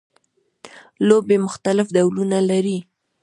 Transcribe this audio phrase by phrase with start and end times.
[1.07, 2.77] لوبیې مختلف ډولونه لري